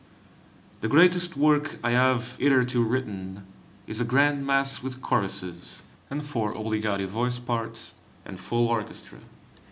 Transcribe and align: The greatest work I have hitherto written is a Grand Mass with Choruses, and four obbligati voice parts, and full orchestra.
The 0.79 0.87
greatest 0.87 1.37
work 1.37 1.77
I 1.83 1.91
have 1.91 2.35
hitherto 2.37 2.83
written 2.83 3.45
is 3.85 3.99
a 4.01 4.03
Grand 4.03 4.47
Mass 4.47 4.81
with 4.81 4.99
Choruses, 4.99 5.83
and 6.09 6.25
four 6.25 6.55
obbligati 6.55 7.05
voice 7.05 7.37
parts, 7.37 7.93
and 8.25 8.39
full 8.39 8.67
orchestra. 8.67 9.19